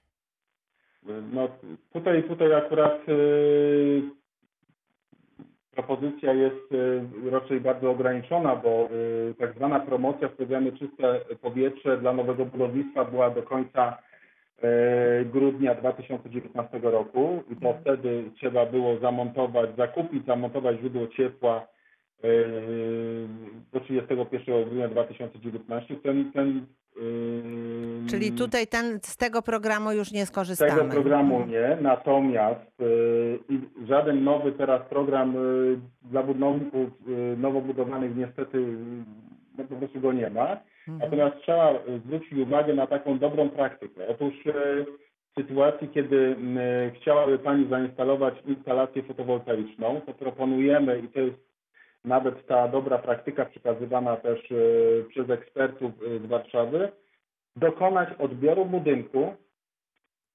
No 1.32 1.48
tutaj, 1.94 2.24
tutaj 2.24 2.54
akurat 2.54 3.10
y, 3.10 4.25
propozycja 5.76 6.34
jest 6.34 6.72
y, 6.72 7.32
raczej 7.32 7.62
bardzo 7.62 7.92
ograniczona, 7.92 8.56
bo 8.56 8.90
y, 9.30 9.36
tak 9.40 9.54
zwana 9.56 9.80
promocja 9.80 10.28
w 10.28 10.34
programie 10.34 10.72
Czyste 10.72 11.20
Powietrze 11.42 11.98
dla 11.98 12.14
nowego 12.14 12.46
budownictwa 12.46 13.06
była 13.06 13.30
do 13.30 13.44
końca 13.44 13.98
y, 14.58 15.26
grudnia 15.26 15.76
2019 15.76 16.80
roku 16.80 17.44
i 17.52 17.56
to 17.56 17.74
wtedy 17.82 18.24
trzeba 18.36 18.66
było 18.66 18.98
zamontować, 18.98 19.76
zakupić, 19.78 20.26
zamontować 20.26 20.80
źródło 20.80 21.08
ciepła 21.08 21.68
do 23.74 23.80
31 23.80 24.64
grudnia 24.64 24.88
2019. 24.88 25.96
Ten, 25.96 26.32
ten 26.32 26.66
y, 26.98 28.10
Czyli 28.10 28.32
tutaj 28.32 28.68
ten, 28.68 29.00
z 29.02 29.18
tego 29.18 29.42
programu 29.42 29.92
już 29.92 30.12
nie 30.12 30.26
Z 30.26 30.30
skorzystamy. 30.30 30.72
tego 30.72 30.92
programu 30.92 31.46
nie, 31.48 31.78
natomiast 31.82 32.82
y, 32.82 33.40
i 33.50 33.60
żaden 33.88 34.24
nowy 34.24 34.52
teraz 34.52 34.90
program 34.90 35.36
y, 35.38 35.80
dla 36.02 36.24
budowników 36.24 36.90
y, 37.08 37.38
nowo 37.38 37.62
budowanych 37.62 38.16
niestety 38.16 38.78
no, 39.58 39.64
po 39.64 39.76
prostu 39.76 40.00
go 40.00 40.14
nie 40.14 40.30
ma. 40.30 40.58
Mhm. 40.88 41.00
Natomiast 41.00 41.36
trzeba 41.42 41.74
zwrócić 42.06 42.34
uwagę 42.34 42.74
na 42.74 42.88
taką 42.88 43.20
dobrą 43.20 43.50
praktykę. 43.50 44.08
Otóż 44.08 44.34
w 44.46 45.42
sytuacji, 45.42 45.90
kiedy 45.90 46.36
chciałaby 46.96 47.40
Pani 47.40 47.70
zainstalować 47.70 48.34
instalację 48.48 49.04
fotowoltaiczną, 49.04 50.02
to 50.06 50.14
proponujemy 50.14 51.00
i 51.00 51.08
to 51.08 51.20
jest 51.20 51.45
nawet 52.06 52.48
ta 52.48 52.68
dobra 52.68 52.98
praktyka 52.98 53.46
przekazywana 53.46 54.18
też 54.18 54.52
y, 54.52 55.06
przez 55.10 55.30
ekspertów 55.30 55.92
y, 56.02 56.20
z 56.20 56.26
Warszawy, 56.26 56.90
dokonać 57.56 58.10
odbioru 58.20 58.66
budynku. 58.66 59.34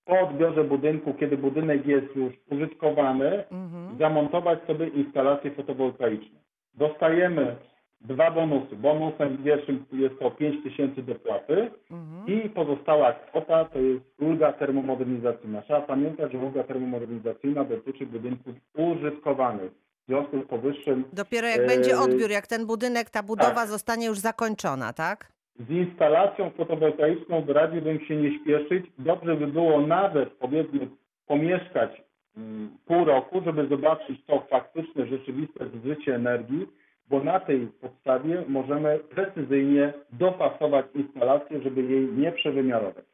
Po 0.04 0.20
odbiorze 0.20 0.64
budynku, 0.64 1.14
kiedy 1.14 1.36
budynek 1.38 1.86
jest 1.86 2.16
już 2.16 2.32
użytkowany, 2.50 3.44
Mhm. 3.50 3.98
zamontować 3.98 4.58
sobie 4.66 4.86
instalację 4.88 5.50
fotowoltaiczną. 5.50 6.38
Dostajemy 6.74 7.56
dwa 8.00 8.30
bonusy. 8.30 8.76
Bonusem 8.76 9.38
pierwszym 9.44 9.84
jest 9.92 10.18
to 10.18 10.30
5 10.30 10.62
tysięcy 10.62 11.02
dopłaty 11.02 11.70
Mhm. 11.90 12.26
i 12.26 12.48
pozostała 12.50 13.12
kwota 13.12 13.64
to 13.64 13.78
jest 13.78 14.04
ulga 14.20 14.52
termomodernizacyjna. 14.52 15.62
Trzeba 15.62 15.80
pamiętać, 15.80 16.32
że 16.32 16.38
ulga 16.38 16.62
termomodernizacyjna 16.64 17.64
dotyczy 17.64 18.06
budynków 18.06 18.54
użytkowanych. 18.76 19.72
Związku 20.10 20.42
z 20.42 20.46
powyższym 20.46 21.04
Dopiero 21.12 21.48
jak 21.48 21.66
będzie 21.66 21.98
odbiór, 21.98 22.30
jak 22.30 22.46
ten 22.46 22.66
budynek, 22.66 23.10
ta 23.10 23.22
budowa 23.22 23.54
tak. 23.54 23.68
zostanie 23.68 24.06
już 24.06 24.18
zakończona, 24.18 24.92
tak? 24.92 25.32
z 25.68 25.70
instalacją 25.70 26.50
fotowoltaiczną 26.50 27.44
radziłbym 27.48 28.00
się 28.00 28.16
nie 28.16 28.38
śpieszyć. 28.38 28.86
Dobrze 28.98 29.36
by 29.36 29.46
było 29.46 29.80
nawet, 29.80 30.30
powiedzmy, 30.30 30.88
pomieszkać 31.26 32.02
mm, 32.36 32.70
pół 32.86 33.04
roku, 33.04 33.42
żeby 33.44 33.66
zobaczyć 33.66 34.24
to 34.26 34.40
faktyczne, 34.50 35.06
rzeczywiste 35.06 35.66
zużycie 35.68 36.14
energii, 36.14 36.66
bo 37.08 37.24
na 37.24 37.40
tej 37.40 37.66
podstawie 37.66 38.44
możemy 38.48 38.98
precyzyjnie 38.98 39.92
dopasować 40.12 40.86
instalację, 40.94 41.62
żeby 41.62 41.82
jej 41.82 42.12
nie 42.12 42.32
przewymiarować. 42.32 43.04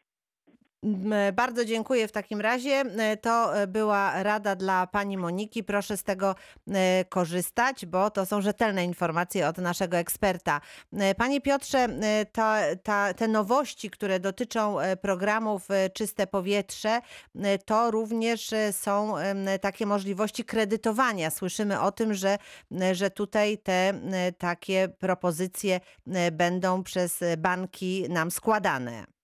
M, 0.85 1.15
Bardzo 1.35 1.65
dziękuję 1.65 2.09
w 2.09 2.13
takim 2.13 2.41
razie. 2.41 2.71
E, 2.99 3.17
To 3.17 3.59
e, 3.63 3.67
była 3.67 4.23
rada 4.23 4.57
dla 4.57 4.87
pani 4.87 5.17
Moniki. 5.19 5.65
Proszę 5.65 5.97
z 5.97 6.03
tego 6.03 6.35
e, 6.75 7.05
korzystać, 7.05 7.87
bo 7.87 8.11
to 8.11 8.27
są 8.27 8.41
rzetelne 8.41 8.85
informacje 8.85 9.49
od 9.49 9.59
naszego 9.59 9.97
eksperta. 9.97 10.61
E, 10.93 11.15
Panie 11.15 11.41
Piotrze, 11.41 11.79
e, 11.79 12.27
ta, 12.27 12.59
ta, 12.83 13.15
te 13.15 13.29
nowości, 13.29 13.91
które 13.91 14.21
dotyczą 14.21 14.81
e, 14.81 14.97
programów 14.97 15.71
e, 15.71 15.91
Czyste 15.91 16.27
Powietrze, 16.27 17.01
e, 17.37 17.59
to 17.59 17.91
również 17.91 18.53
e, 18.53 18.73
są 18.73 19.15
takie 19.61 19.87
możliwości 19.87 20.45
kredytowania. 20.45 21.31
Słyszymy 21.31 21.81
o 21.81 21.93
tym, 21.93 22.15
że, 22.15 22.39
e, 22.81 22.95
że 22.95 23.11
tutaj 23.11 23.59
te 23.59 23.73
e, 23.73 24.33
takie 24.33 24.89
propozycje 24.89 25.81
e, 26.07 26.31
będą 26.31 26.83
przez 26.83 27.23
e, 27.23 27.37
banki 27.37 28.07
nam 28.09 28.31
składane. 28.31 29.16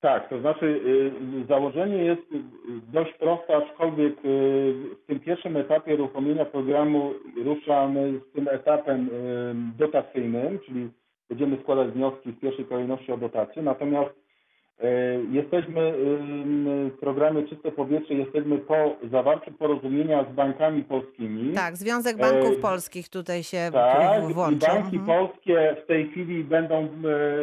Tak, 0.00 0.28
to 0.28 0.40
znaczy 0.40 0.66
y, 1.42 1.46
założenie 1.48 1.96
jest 1.96 2.22
dość 2.92 3.12
proste, 3.12 3.56
aczkolwiek 3.56 4.12
y, 4.12 4.74
w 5.02 5.06
tym 5.06 5.20
pierwszym 5.20 5.56
etapie 5.56 5.94
uruchomienia 5.94 6.44
programu 6.44 7.14
ruszamy 7.44 8.20
z 8.30 8.32
tym 8.32 8.48
etapem 8.48 9.10
dotacyjnym, 9.78 10.58
czyli 10.66 10.90
będziemy 11.28 11.56
składać 11.62 11.88
wnioski 11.88 12.32
w 12.32 12.40
pierwszej 12.40 12.64
kolejności 12.64 13.12
o 13.12 13.16
dotację, 13.16 13.62
natomiast 13.62 14.27
jesteśmy 15.32 15.80
y, 15.80 15.94
w 16.90 16.98
programie 17.00 17.42
Czyste 17.42 17.72
Powietrze, 17.72 18.14
jesteśmy 18.14 18.58
po 18.58 18.96
zawarciu 19.10 19.52
porozumienia 19.52 20.24
z 20.32 20.34
bankami 20.34 20.84
polskimi. 20.84 21.52
Tak, 21.54 21.76
Związek 21.76 22.16
Banków 22.16 22.58
E, 22.58 22.60
Polskich 22.60 23.08
tutaj 23.08 23.42
się 23.42 23.70
Tak, 23.72 24.22
włączył. 24.24 24.68
banki 24.68 24.96
Mhm. 24.96 25.06
polskie 25.06 25.76
w 25.84 25.86
tej 25.86 26.08
chwili 26.10 26.44
będą 26.44 26.76
e, 26.84 26.88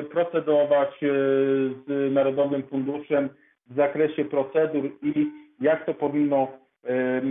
procedować 0.03 0.89
e, 1.03 1.07
z 1.87 2.13
Narodowym 2.13 2.63
Funduszem 2.63 3.29
w 3.69 3.75
zakresie 3.75 4.25
procedur 4.25 4.91
i 5.03 5.27
jak 5.61 5.85
to 5.85 5.93
powinno 5.93 6.47
e, 6.83 7.21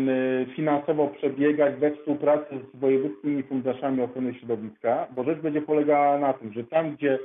finansowo 0.56 1.06
przebiegać 1.08 1.74
we 1.74 1.90
współpracy 1.96 2.54
z 2.74 2.78
wojewódzkimi 2.80 3.42
funduszami 3.42 4.02
ochrony 4.02 4.34
środowiska, 4.34 5.06
bo 5.16 5.24
rzecz 5.24 5.38
będzie 5.38 5.62
polegała 5.62 6.18
na 6.18 6.32
tym, 6.32 6.52
że 6.52 6.64
tam, 6.64 6.94
gdzie 6.96 7.18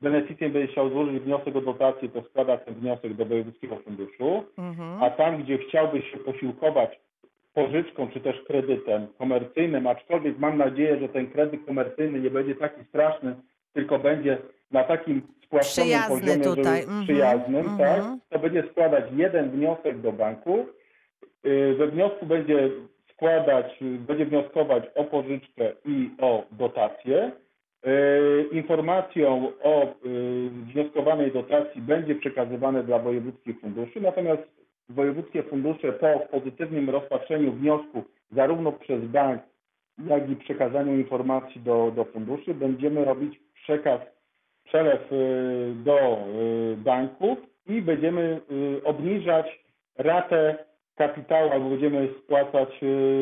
beneficjent 0.00 0.52
będzie 0.52 0.72
chciał 0.72 0.90
złożyć 0.90 1.22
wniosek 1.22 1.56
o 1.56 1.60
dotację, 1.60 2.08
to 2.08 2.22
składa 2.22 2.56
ten 2.56 2.74
wniosek 2.74 3.14
do 3.14 3.24
wojewódzkiego 3.24 3.76
funduszu, 3.76 4.44
Mhm. 4.58 5.02
a 5.02 5.10
tam, 5.10 5.42
gdzie 5.42 5.58
chciałby 5.58 6.02
się 6.02 6.16
posiłkować 6.18 7.00
pożyczką 7.54 8.08
czy 8.08 8.20
też 8.20 8.36
kredytem 8.46 9.06
komercyjnym, 9.18 9.86
aczkolwiek 9.86 10.38
mam 10.38 10.58
nadzieję, 10.58 10.98
że 11.00 11.08
ten 11.08 11.30
kredyt 11.30 11.66
komercyjny 11.66 12.20
nie 12.20 12.30
będzie 12.30 12.54
taki 12.54 12.84
straszny, 12.84 13.34
tylko 13.72 13.98
będzie 13.98 14.38
na 14.70 14.84
takim 14.84 15.22
Przyjazny 15.60 16.20
poziomie, 16.20 16.44
tutaj, 16.44 16.82
mhm, 16.82 17.04
przyjaznym, 17.04 17.66
mhm. 17.66 17.78
tak, 17.78 18.04
to 18.30 18.38
będzie 18.38 18.64
składać 18.70 19.04
jeden 19.16 19.50
wniosek 19.50 20.00
do 20.00 20.12
banku. 20.12 20.66
Yy, 21.44 21.74
We 21.74 21.86
wniosku 21.86 22.26
będzie 22.26 22.70
składać, 23.12 23.80
yy, 23.80 23.98
będzie 23.98 24.26
wnioskować 24.26 24.84
o 24.94 25.04
pożyczkę 25.04 25.72
i 25.84 26.10
o 26.20 26.44
dotację. 26.52 27.32
Yy, 27.84 28.48
Informacją 28.52 29.52
o 29.62 29.94
yy, 30.04 30.50
wnioskowanej 30.50 31.32
dotacji 31.32 31.82
będzie 31.82 32.14
przekazywane 32.14 32.82
dla 32.82 32.98
wojewódzkich 32.98 33.60
funduszy, 33.60 34.00
natomiast 34.00 34.42
wojewódzkie 34.88 35.42
fundusze 35.42 35.92
po 35.92 36.18
pozytywnym 36.18 36.90
rozpatrzeniu 36.90 37.52
wniosku 37.52 38.02
zarówno 38.32 38.72
przez 38.72 39.04
bank, 39.04 39.42
jak 40.06 40.30
i 40.30 40.36
przekazaniu 40.36 40.94
informacji 40.94 41.60
do, 41.60 41.92
do 41.96 42.04
funduszy 42.04 42.54
będziemy 42.54 43.04
robić 43.04 43.40
przekaz, 43.54 44.00
przelew 44.64 45.12
y, 45.12 45.72
do 45.74 46.18
banków 46.76 47.38
i 47.66 47.82
będziemy 47.82 48.40
obniżać 48.84 49.64
ratę 49.98 50.64
kapitału, 50.96 51.50
albo 51.50 51.70
będziemy 51.70 52.08
spłacać, 52.24 52.68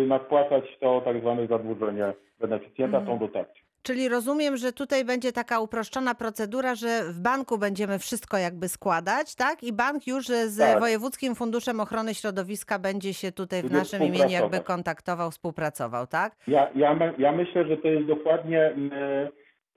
nadpłacać 0.07 0.79
to 0.81 1.01
tak 1.01 1.21
zwane 1.21 1.47
zadłużenie 1.47 2.13
beneficjenta, 2.41 3.01
tą 3.01 3.19
dotację. 3.19 3.68
Czyli 3.83 4.09
rozumiem, 4.09 4.57
że 4.57 4.73
tutaj 4.73 5.05
będzie 5.05 5.33
taka 5.33 5.61
uproszczona 5.61 6.15
procedura, 6.15 6.75
że 6.75 7.05
w 7.13 7.21
banku 7.21 7.59
będziemy 7.59 7.99
wszystko 7.99 8.37
jakby 8.39 8.69
składać, 8.69 9.35
tak? 9.35 9.63
I 9.63 9.73
bank 9.73 10.07
już 10.07 10.27
z 10.27 10.59
Tak. 10.59 10.81
Wojewódzkim 10.81 11.35
Funduszem 11.35 11.81
Ochrony 11.81 12.15
Środowiska 12.15 12.79
będzie 12.79 13.15
się 13.15 13.33
tutaj 13.33 13.63
w 13.63 13.73
naszym 13.73 14.03
imieniu 14.03 14.31
jakby 14.31 14.61
kontaktował, 14.61 15.31
współpracował, 15.31 16.07
tak? 16.07 16.37
Ja, 16.49 16.71
ja, 16.75 16.95
my- 16.95 17.15
ja 17.19 17.33
myślę, 17.33 17.67
że 17.67 17.77
to 17.77 17.89
jest 17.89 18.07
dokładnie 18.07 18.71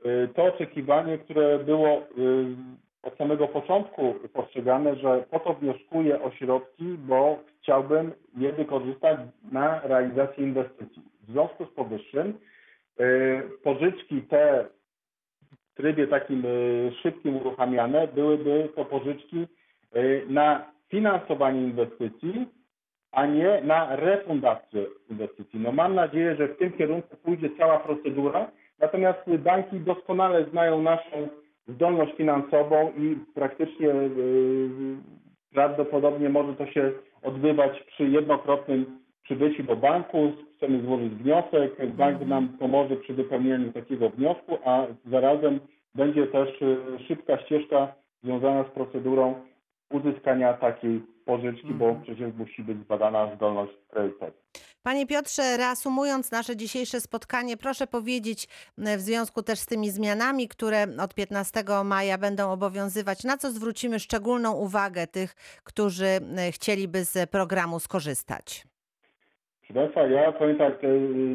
y, 0.04 0.10
y, 0.10 0.30
to 0.36 0.44
oczekiwanie, 0.44 1.18
które 1.18 1.60
było 1.60 1.98
y, 2.00 2.02
od 3.04 3.18
samego 3.18 3.48
początku 3.48 4.14
postrzegane, 4.34 4.96
że 4.96 5.24
po 5.32 5.40
to 5.40 5.54
wnioskuję 5.54 6.22
o 6.22 6.32
środki, 6.32 6.84
bo 6.98 7.40
chciałbym 7.62 8.12
je 8.38 8.54
wykorzystać 8.54 9.20
na 9.52 9.80
realizację 9.80 10.44
inwestycji. 10.44 11.02
W 11.28 11.32
związku 11.32 11.66
z 11.66 11.70
powyższym 11.70 12.34
pożyczki 13.64 14.22
te 14.22 14.66
w 15.72 15.76
trybie 15.76 16.08
takim 16.08 16.46
y, 16.46 16.92
szybkim 17.04 17.36
uruchamiane 17.36 18.08
byłyby 18.08 18.70
to 18.76 18.86
pożyczki 18.86 19.48
y, 19.96 20.26
na 20.30 20.72
finansowanie 20.90 21.62
inwestycji, 21.62 22.48
a 23.12 23.26
nie 23.26 23.62
na 23.64 23.96
refundację 23.96 24.86
inwestycji. 25.10 25.60
No 25.60 25.72
mam 25.72 25.96
nadzieję, 25.96 26.36
że 26.36 26.48
w 26.48 26.58
tym 26.58 26.72
kierunku 26.72 27.18
pójdzie 27.18 27.50
cała 27.58 27.80
procedura, 27.80 28.52
natomiast 28.80 29.20
banki 29.38 29.80
doskonale 29.80 30.46
znają 30.46 30.82
naszą 30.82 31.28
zdolność 31.68 32.14
finansową 32.18 32.92
i 32.98 33.18
praktycznie 33.36 33.94
prawdopodobnie 35.54 36.30
może 36.30 36.54
to 36.54 36.66
się 36.66 36.92
odbywać 37.24 37.84
przy 37.84 38.04
jednokrotnym 38.04 39.01
przybyciu 39.24 39.64
do 39.64 39.76
banku, 39.76 40.32
chcemy 40.58 40.82
złożyć 40.82 41.14
wniosek, 41.14 41.96
bank 41.96 42.28
nam 42.28 42.50
pomoże 42.50 42.96
przy 42.96 43.14
wypełnieniu 43.14 43.72
takiego 43.72 44.10
wniosku, 44.10 44.58
a 44.66 44.88
zarazem 45.06 45.60
będzie 45.96 46.28
też 46.28 46.62
yy, 46.62 47.00
szybka 47.08 47.38
ścieżka 47.38 47.94
związana 48.24 48.64
z 48.64 48.72
procedurą 48.72 49.36
uzyskania 49.92 50.54
takiej 50.54 51.02
pożyczki, 51.26 51.74
bo 51.74 51.96
przecież 52.04 52.34
musi 52.38 52.64
być 52.64 52.78
zbadana 52.78 53.36
zdolność 53.36 53.72
kredytowa. 53.90 54.32
Panie 54.84 55.08
Piotrze, 55.08 55.58
reasumując 55.58 56.32
nasze 56.32 56.56
dzisiejsze 56.58 57.02
spotkanie, 57.02 57.58
proszę 57.58 57.88
powiedzieć 57.88 58.48
w 58.78 59.00
związku 59.00 59.44
też 59.44 59.60
z 59.60 59.66
tymi 59.66 59.90
zmianami, 59.90 60.48
które 60.48 60.88
od 61.00 61.14
15 61.14 61.64
maja 61.86 62.18
będą 62.18 62.52
obowiązywać, 62.52 63.24
na 63.24 63.38
co 63.38 63.52
zwrócimy 63.52 64.00
szczególną 64.00 64.52
uwagę 64.54 65.08
tych, 65.08 65.36
którzy 65.64 66.08
chcieliby 66.52 67.06
z 67.06 67.30
programu 67.30 67.80
skorzystać? 67.80 68.71
Proszę 69.74 69.90
Państwa, 69.90 70.08
ja 70.08 70.32
powiem 70.32 70.58
tak, 70.58 70.80
te- 70.80 70.88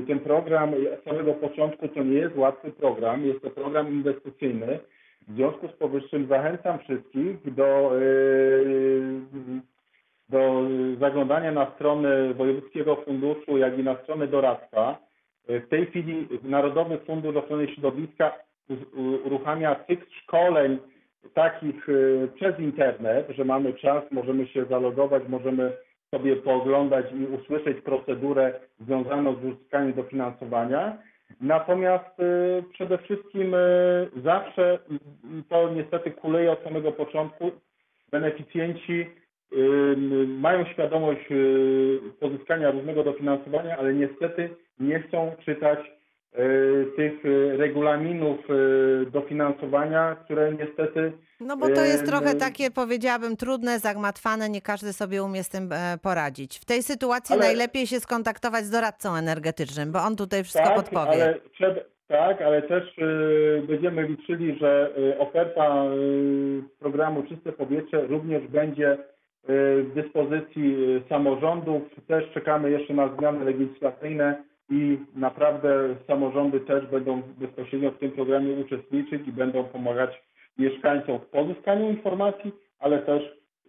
ten 0.06 0.20
program 0.20 0.74
od 0.74 1.04
samego 1.04 1.34
początku 1.34 1.88
to 1.88 2.02
nie 2.02 2.18
jest 2.18 2.36
łatwy 2.36 2.70
program, 2.72 3.26
jest 3.26 3.42
to 3.42 3.50
program 3.50 3.88
inwestycyjny. 3.88 4.78
W 5.28 5.34
związku 5.34 5.68
z 5.68 5.72
powyższym 5.72 6.26
zachęcam 6.26 6.78
wszystkich 6.78 7.54
do, 7.54 7.92
yy, 7.94 9.20
do 10.28 10.62
zaglądania 11.00 11.52
na 11.52 11.70
stronę 11.74 12.34
Wojewódzkiego 12.34 12.96
Funduszu, 12.96 13.58
jak 13.58 13.78
i 13.78 13.82
na 13.82 13.96
stronę 14.02 14.26
doradztwa. 14.26 14.98
W 15.48 15.68
tej 15.68 15.86
chwili 15.86 16.28
Narodowy 16.42 16.98
Fundusz 16.98 17.36
Ochrony 17.36 17.68
Środowiska 17.68 18.32
uruchamia 19.24 19.74
cykl 19.74 20.06
szkoleń 20.22 20.78
takich 21.34 21.86
przez 22.34 22.58
internet, 22.58 23.26
że 23.28 23.44
mamy 23.44 23.74
czas, 23.74 24.04
możemy 24.10 24.46
się 24.46 24.64
zalogować, 24.64 25.22
możemy 25.28 25.72
sobie 26.10 26.36
pooglądać 26.36 27.06
i 27.12 27.26
usłyszeć 27.26 27.80
procedurę 27.80 28.60
związaną 28.80 29.34
z 29.34 29.44
uzyskaniem 29.44 29.92
dofinansowania. 29.92 30.98
Natomiast 31.40 32.20
y, 32.20 32.62
przede 32.72 32.98
wszystkim 32.98 33.54
y, 33.54 34.08
zawsze, 34.24 34.78
to 35.48 35.70
niestety 35.74 36.10
kuleje 36.10 36.52
od 36.52 36.62
samego 36.62 36.92
początku, 36.92 37.50
beneficjenci 38.10 39.06
y, 39.52 39.96
mają 40.26 40.64
świadomość 40.64 41.28
pozyskania 42.20 42.70
różnego 42.70 43.04
dofinansowania, 43.04 43.76
ale 43.78 43.94
niestety 43.94 44.50
nie 44.80 45.00
chcą 45.00 45.32
czytać 45.44 45.78
tych 46.96 47.24
y, 47.24 47.56
regulaminów 47.56 48.38
y, 48.50 49.10
dofinansowania, 49.10 50.16
które 50.24 50.52
niestety 50.52 51.12
No 51.40 51.56
bo 51.56 51.68
to 51.68 51.84
jest 51.84 52.06
trochę 52.06 52.34
takie, 52.34 52.70
powiedziałabym, 52.70 53.36
trudne, 53.36 53.78
zagmatwane, 53.78 54.48
nie 54.48 54.60
każdy 54.60 54.92
sobie 54.92 55.22
umie 55.22 55.42
z 55.44 55.48
tym 55.48 55.72
e, 55.72 55.98
poradzić. 56.02 56.58
W 56.58 56.64
tej 56.64 56.82
sytuacji 56.82 57.32
Ale- 57.32 57.44
najlepiej 57.44 57.86
się 57.86 58.00
skontaktować 58.00 58.64
z 58.64 58.70
doradcą 58.70 59.16
energetycznym, 59.16 59.92
bo 59.92 59.98
on 59.98 60.16
tutaj 60.16 60.44
wszystko 60.44 60.68
tak, 60.68 60.76
podpowie. 60.76 61.12
Ale 61.12 61.34
trzeba, 61.54 61.80
tak, 62.08 62.42
ale 62.42 62.62
też 62.62 62.96
będziemy 63.68 64.02
liczyli, 64.02 64.58
że 64.58 64.90
oferta 65.18 65.84
programu 66.78 67.22
Czyste 67.22 67.52
Powietrze 67.52 68.06
również 68.06 68.48
będzie 68.48 68.98
w 69.48 69.90
dyspozycji 69.94 70.76
samorządów. 71.08 71.82
Też 72.08 72.24
czekamy 72.34 72.70
jeszcze 72.70 72.94
na 72.94 73.16
zmiany 73.16 73.44
legislacyjne 73.44 74.42
i 74.70 74.98
naprawdę 75.14 75.96
samorządy 76.06 76.60
też 76.60 76.86
będą 76.86 77.22
bezpośrednio 77.22 77.90
w 77.90 77.98
tym 77.98 78.12
programie 78.12 78.54
uczestniczyć 78.54 79.28
i 79.28 79.32
będą 79.32 79.64
pomagać 79.64 80.22
mieszkańcom 80.58 81.18
w 81.18 81.26
pozyskaniu 81.26 81.90
informacji, 81.90 82.52
ale 82.78 82.98
też 82.98 83.22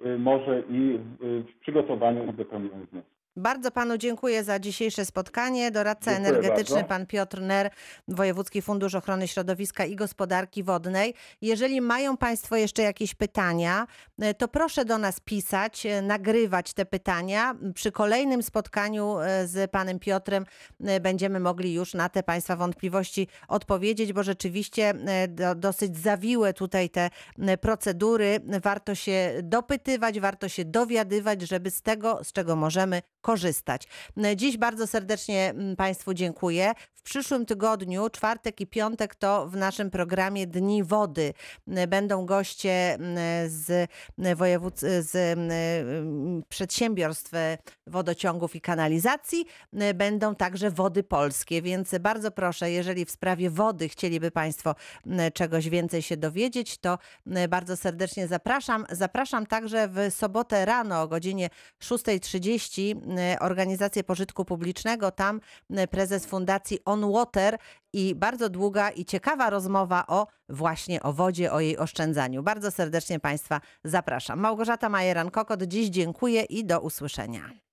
y, 0.06 0.18
może 0.20 0.64
i 0.70 1.00
w, 1.20 1.24
y, 1.24 1.44
przygotowaniu 1.60 2.30
i 2.30 2.32
wypełnieniu 2.32 2.86
wniosków. 2.92 3.17
Bardzo 3.38 3.72
panu 3.72 3.98
dziękuję 3.98 4.44
za 4.44 4.60
dzisiejsze 4.60 5.06
spotkanie. 5.06 5.72
Doradca 5.72 6.12
Dziękuję 6.12 6.30
energetyczny 6.30 6.76
bardzo. 6.76 6.90
pan 6.90 7.06
Piotr 7.06 7.42
Ner, 7.42 7.72
Wojewódzki 8.08 8.62
Fundusz 8.62 8.96
Ochrony 8.96 9.28
Środowiska 9.28 9.86
i 9.86 9.96
Gospodarki 9.96 10.64
Wodnej. 10.64 11.14
Jeżeli 11.42 11.82
mają 11.82 12.18
państwo 12.18 12.56
jeszcze 12.56 12.82
jakieś 12.82 13.16
pytania, 13.16 13.88
e, 14.20 14.34
to 14.34 14.48
proszę 14.48 14.86
do 14.86 14.98
nas 14.98 15.20
pisać, 15.20 15.86
e, 15.86 16.02
nagrywać 16.02 16.74
te 16.74 16.86
pytania. 16.86 17.56
Przy 17.74 17.92
kolejnym 17.92 18.44
spotkaniu 18.44 19.20
e, 19.20 19.48
z 19.48 19.72
panem 19.72 20.00
Piotrem 20.00 20.46
będziemy 21.02 21.40
mogli 21.40 21.74
już 21.74 21.94
na 21.94 22.10
te 22.10 22.24
państwa 22.24 22.56
wątpliwości 22.56 23.28
odpowiedzieć, 23.48 24.14
bo 24.14 24.24
rzeczywiście 24.24 24.94
do, 25.28 25.56
dosyć 25.56 25.98
zawiłe 25.98 26.54
tutaj 26.54 26.90
te 26.90 27.10
procedury. 27.62 28.40
Warto 28.64 28.96
się 28.96 29.34
dopytywać, 29.44 30.20
warto 30.20 30.50
się 30.50 30.66
dowiadywać, 30.66 31.42
żeby 31.42 31.72
z 31.72 31.82
tego, 31.82 32.24
z 32.24 32.32
czego 32.32 32.56
możemy 32.56 33.02
korzystać. 33.28 33.88
Dziś 34.36 34.58
bardzo 34.58 34.88
serdecznie 34.88 35.50
m, 35.50 35.76
Państwu 35.76 36.14
dziękuję. 36.14 36.74
W 36.94 37.02
przyszłym 37.02 37.46
tygodniu, 37.46 38.10
czwartek 38.10 38.62
i 38.62 38.68
piątek, 38.68 39.16
to 39.16 39.48
w 39.48 39.56
naszym 39.56 39.92
programie 39.92 40.48
Dni 40.48 40.84
Wody 40.84 41.34
będą 41.88 42.26
goście 42.26 42.94
m, 42.94 43.16
z 43.48 43.90
wojewódz, 44.36 44.80
z 44.80 45.16
m, 45.16 46.44
przedsiębiorstw 46.50 47.34
e, 47.34 47.58
wodociągów 47.88 48.56
i 48.56 48.62
kanalizacji. 48.62 49.46
M, 49.74 49.98
Będą 49.98 50.36
także 50.36 50.72
wody 50.72 51.04
polskie, 51.04 51.62
więc 51.62 51.96
bardzo 52.00 52.32
proszę, 52.32 52.72
jeżeli 52.72 53.06
w 53.06 53.12
sprawie 53.12 53.50
wody 53.50 53.90
chcieliby 53.90 54.32
Państwo 54.32 54.76
czegoś 55.34 55.70
więcej 55.70 56.02
się 56.02 56.18
dowiedzieć, 56.18 56.78
to 56.78 56.98
bardzo 57.50 57.78
serdecznie 57.78 58.28
zapraszam. 58.28 58.86
Zapraszam 58.92 59.46
także 59.46 59.88
w 59.88 60.14
sobotę 60.14 60.66
rano 60.66 61.02
o 61.02 61.08
godzinie 61.08 61.50
6.30 61.82 62.92
m, 62.92 63.17
organizację 63.40 64.04
pożytku 64.04 64.46
publicznego. 64.46 65.12
Tam 65.12 65.42
m, 65.70 65.88
prezes 65.88 66.26
Fundacji 66.26 66.80
On 66.86 67.12
Water 67.14 67.58
i 67.94 68.16
bardzo 68.16 68.50
długa 68.50 68.90
i 68.90 69.06
ciekawa 69.06 69.50
rozmowa 69.50 70.04
o 70.08 70.28
właśnie 70.50 71.04
o 71.04 71.14
wodzie, 71.14 71.52
o 71.52 71.60
jej 71.60 71.78
oszczędzaniu. 71.78 72.44
Bardzo 72.44 72.72
serdecznie 72.72 73.20
Państwa 73.20 73.62
zapraszam. 73.84 74.40
Małgorzata 74.40 74.90
Majeran-Kokot, 74.90 75.64
dziś 75.68 75.90
dziękuję 75.90 76.42
i 76.44 76.66
do 76.66 76.80
usłyszenia. 76.80 77.67